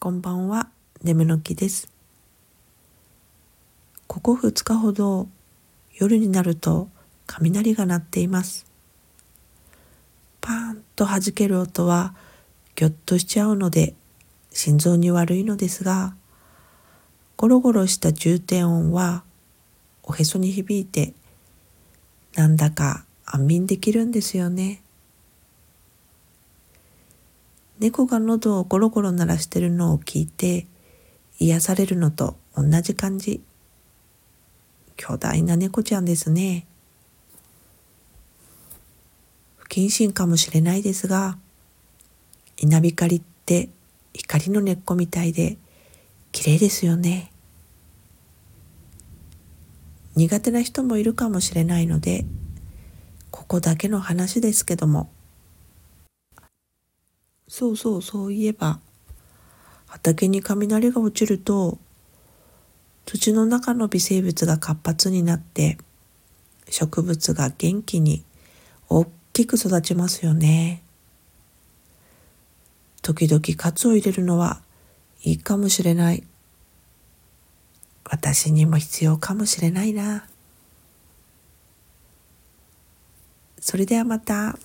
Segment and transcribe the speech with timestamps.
[0.00, 0.68] こんばんは、
[1.02, 1.92] 眠の木です。
[4.06, 5.26] ここ2日ほど
[5.92, 6.88] 夜になると
[7.26, 8.64] 雷が鳴っています。
[10.40, 12.14] パーンと弾ける音は
[12.76, 13.96] ぎょっとしちゃうので
[14.52, 16.14] 心臓に悪いのですが、
[17.36, 19.24] ゴロゴロした重低音は
[20.04, 21.12] おへそに響いて
[22.36, 24.80] なんだか安眠できるんですよね。
[27.80, 30.66] 猫が喉をゴロゴロ鳴らしてるのを聞いて
[31.38, 33.40] 癒されるのと同じ感じ。
[34.96, 36.66] 巨大な猫ちゃんですね。
[39.56, 41.38] 不謹慎かもしれないですが、
[42.56, 43.68] 稲光って
[44.12, 45.56] 光の根っこみたいで
[46.32, 47.30] 綺麗ですよね。
[50.16, 52.26] 苦手な人もいるかもしれないので、
[53.30, 55.08] ここだけの話ですけども、
[57.58, 58.78] そうそうそういえば
[59.88, 61.76] 畑に雷が落ちると
[63.04, 65.76] 土の中の微生物が活発になって
[66.70, 68.22] 植物が元気に
[68.88, 70.84] 大きく育ちますよね。
[73.02, 74.60] 時々カツを入れるのは
[75.24, 76.22] いいかもしれない。
[78.04, 80.28] 私にも必要かもしれないな。
[83.58, 84.56] それではまた。